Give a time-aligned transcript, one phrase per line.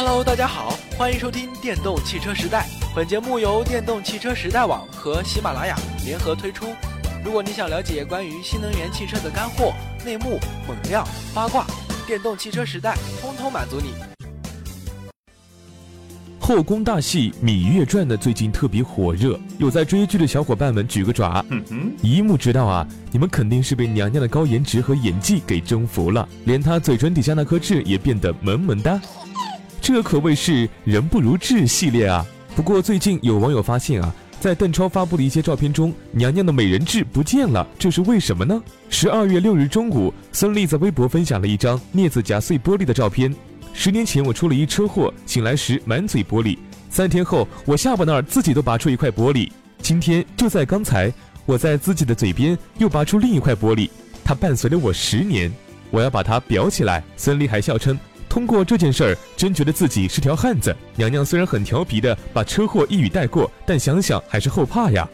[0.00, 2.68] Hello，大家好，欢迎收听电动汽车时代。
[2.94, 6.66] 本节目由电动汽车时代网和喜马拉雅联合推出。
[7.24, 9.74] 如果你想了解关于新能源汽车的干货、
[10.06, 10.38] 内幕、
[10.68, 11.66] 猛料、八卦，
[12.06, 13.92] 电动汽车时代通通满足你。
[16.38, 21.44] 后宫大戏《芈月传》呢，最近特别火热，有在追剧的小伙伴们举个爪。
[21.50, 28.98] 嗯哼，一目知道啊，你们肯定是被娘娘的高颜值和演技给征服了，连她嘴唇底下那颗痣也变得萌萌哒。
[29.80, 32.24] 这可谓是人不如志系列啊！
[32.54, 38.60] 不过最近有网友发现啊，在邓超发布的一些照片中，娘娘的美人痣不见了，这是为什么呢？
[38.90, 43.34] 十二月六日中午，孙俪在微博分享了一张镊子夹碎玻璃的照片。
[43.72, 46.58] 十年前我出了一车祸，醒来时满嘴玻璃。
[46.90, 49.50] 三天后，我下巴那儿自己都拔出一块玻璃。
[49.80, 51.12] 今天就在刚才，
[51.46, 53.88] 我在自己的嘴边又拔出另一块玻璃，
[54.24, 55.52] 它伴随了我十年，
[55.90, 57.02] 我要把它裱起来。
[57.16, 57.98] 孙俪还笑称。
[58.28, 60.74] 通过这件事儿，真觉得自己是条汉子。
[60.94, 65.08] 娘娘虽然很调皮的把车祸一语带过，但想想还是后怕呀。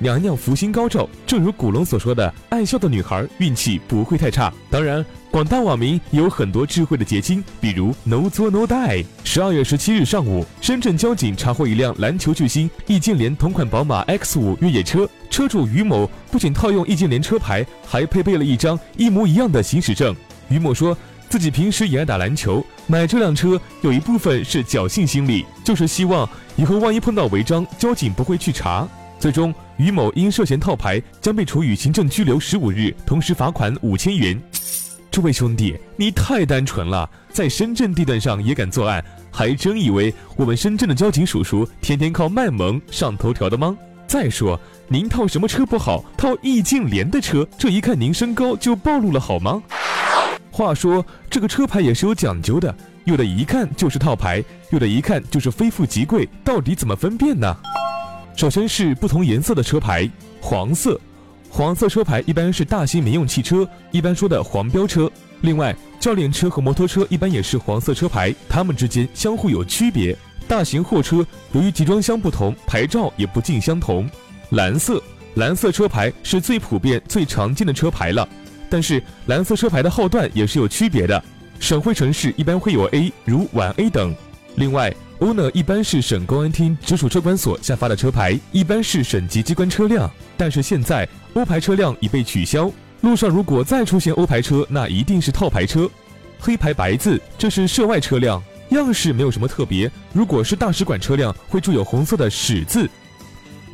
[0.00, 4.52] 娘娘福星高照，正如古龙所说的，爱笑的女孩运气不会太差。
[4.70, 9.04] 当然，广大网民也有很多智慧的结晶，比如 No 作 No Die。
[9.24, 20.14] 十二月十七日上午，深圳交警查获一辆篮球巨星易建联同款宝马 X 五越野车，车主于某不仅套用易建联车牌，还配备了一张一模一样的行驶证。
[20.48, 20.96] 于某说。
[21.28, 28.88] 自己平时也爱打篮球，买这辆车有一部分是侥幸心理，就是希望以后万一碰到违章，交警不会去查。
[29.18, 34.40] 最终，于某因涉嫌套牌，将被处以行政拘留十五日，同时罚款五千元。
[35.10, 43.76] 这位兄弟，你太单纯了，在深圳地段上也敢作案，还真以为我们深圳的交警叔叔天天靠卖萌上头条的吗？
[44.06, 49.60] 再说，您套什么车不好，套易建联的车，这一看您身高就暴露了好吗？
[50.58, 57.56] 话说这个车牌也是有讲究的，有的一看就是套牌，有的一看就是非富即贵，到底怎么分辨呢？
[58.34, 61.00] 首先是不同颜色的车牌，黄色，
[61.48, 65.08] 黄色车牌一般是大型民用汽车，一般说的黄标车。
[65.42, 70.18] 另外，教练车和摩托车一般也是黄色车牌，它们之间相互有区别。
[70.48, 74.10] 大型货车由于集装箱不同，牌照也不尽相同。
[74.50, 75.00] 蓝色，
[75.36, 78.28] 蓝色车牌是最普遍、最常见的车牌了。
[78.68, 81.22] 但是蓝色车牌的号段也是有区别的，
[81.58, 84.14] 省会城市一般会有 A，如皖 A 等。
[84.56, 90.10] 另外，owner 一般是省公安厅直属车管所下发的车牌，一般是省级机关车辆。
[90.36, 92.70] 但是现在欧牌车辆已被取消，
[93.02, 95.88] 路上如果再出现欧牌车，那一定是套牌车。
[96.40, 99.90] 黑牌白字，这是涉外车辆，样式没有什么特别。
[100.12, 102.88] 如果是大使馆车辆，会注有红色的使字。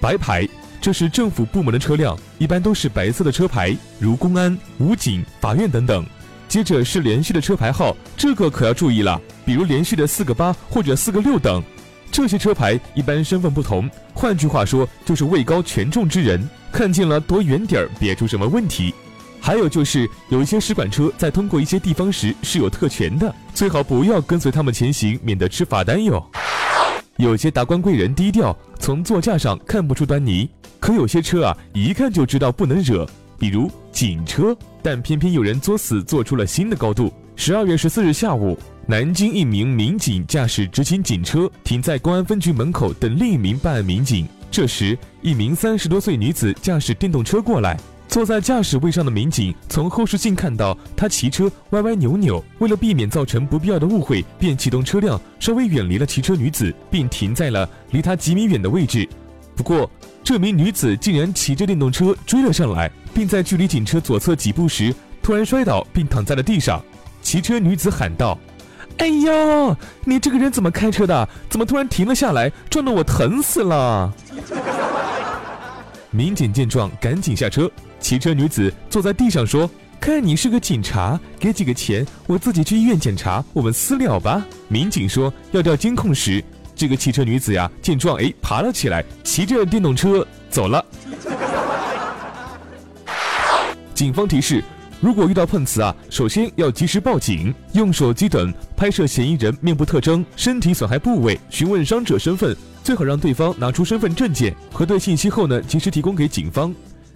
[0.00, 0.48] 白牌。
[0.80, 6.06] 这是政府部门的车辆，一般都是白色的车牌，如公安、武警、法院等等。
[6.48, 11.62] 接着是连续的车牌号，这个可要注意了，比如连续的四个八或者四个六等。
[12.10, 18.94] 这些车牌一般身份不同，换句话说就是位高权重之人，看见了躲远点儿，别出什么问题。
[19.40, 26.24] 还有就是有一些使馆车在通过一些地方时是有特权的，最好不要跟随他们前行，免得吃罚单哟。
[27.18, 30.48] 有些达官贵人低调，从座驾上看不出端倪。
[30.78, 33.04] 可有些车啊，一看就知道不能惹，
[33.36, 37.12] 比如警车，但偏偏有人作死，做出了新的高度。
[37.34, 38.56] 十二月十四日下午，
[38.86, 44.24] 南京一名民警驾驶执勤警车停在公安分局门口等另一名办案民警。
[44.48, 47.76] 这时，一名三十多岁女子驾驶电动车过来，
[48.08, 59.06] 坐在驾驶位上的民警从后视镜看到她骑车歪歪扭扭，为了避免造成不必要的误会，便启动车辆稍微远离了骑车女子，并停在了离她几米远的位置。
[59.54, 59.88] 不过，
[60.24, 66.82] 这名女子竟然骑着电动车追了上来，并在距离警车左侧几步时突然摔倒，并躺在了地上。
[67.20, 68.38] 骑车女子喊道
[68.98, 71.28] ：“哎呦，你这个人怎么开车的？
[71.50, 74.12] 怎么突然停了下来，撞得我疼死了！”
[76.10, 77.70] 民警见状，赶紧下车。
[78.00, 79.70] 骑车女子坐在地上说
[80.00, 86.42] ：“看你是个警察，给几个钱，我自己去医院检查，我们私了吧。”民警说：“要调监控时。”
[86.74, 90.84] 这个骑车女子呀，见状，哎，爬了起来，骑着电动车走了。
[93.92, 94.62] 警方提示：
[95.00, 106.74] 如果遇到碰瓷啊，首先要及时报警，用手机等拍摄嫌疑人面部特征、身体损害部位，询问伤者身份，最好让对方拿出身份证件，核对信息后呢，及时提供给警方。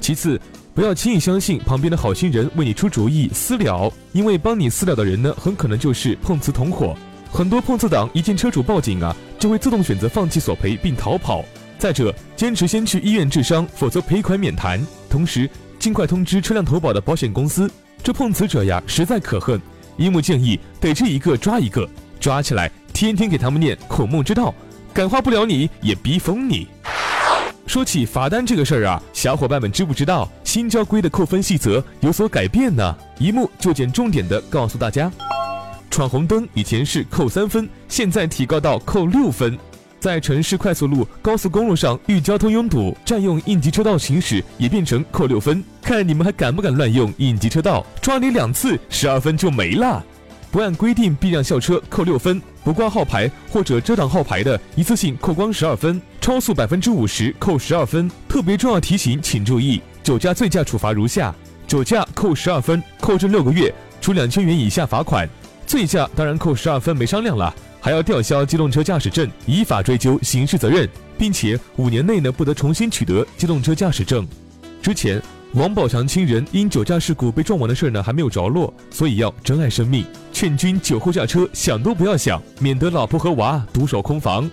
[0.00, 0.40] 其次，
[0.72, 6.96] 不要轻易相信旁边的好心人为你出主意私了，因为帮你私了的人呢，很可能就是碰瓷同伙。
[7.32, 11.44] 很多碰瓷党一见车主报警啊，就会自动选择放弃索赔并逃跑。
[11.76, 14.80] 再者，坚持先去医院治伤，否则赔款免谈。
[15.10, 15.50] 同时，
[15.84, 17.70] 尽快通知车辆投保的保险公司。
[18.02, 19.60] 这碰瓷者呀，实在可恨。
[19.98, 21.86] 一木建议，逮这一个抓一个，
[22.18, 24.54] 抓起来天天给他们念孔孟之道，
[24.94, 26.66] 感化不了你也逼疯你。
[27.66, 32.96] 说起罚单这个事儿啊，小伙伴们知不知道新交规的扣分细则有所改变呢？
[33.18, 35.12] 一目就见重点的告诉大家：
[35.90, 39.58] 闯红灯以前是扣三分，现在提高到扣六分。
[40.00, 45.62] 在城市快速路、高速公路上遇交通拥堵，占用应急车道行驶也变成扣六分。
[45.84, 47.84] 看你们还敢不敢乱用应急车道？
[48.00, 50.02] 抓你两次，十二分就没了。
[50.50, 58.10] 不按规定避让校车扣六分，不挂号牌或者遮挡号牌的，一次性扣光十二分；超速百分之五十扣十二分。
[58.26, 61.34] 特别重要提醒，请注意，酒驾醉驾处罚如下：
[61.66, 65.28] 酒驾扣十二分，扣证六个月，处两千元以下罚款；
[65.66, 70.88] 醉驾当然扣十二分，没商量了，还要吊销机动车驾驶证，依法追究刑事责任，
[71.18, 74.26] 并且五年内呢不得重新取得机动车驾驶证。
[74.80, 75.20] 之前。
[75.54, 84.50] 王宝强亲人因酒驾事故被撞亡的事儿呢还没有着落，所以要珍爱生命，劝君酒后驾车想都不要想，免得老婆和娃独守空房。